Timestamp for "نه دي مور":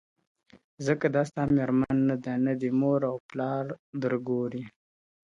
2.45-3.01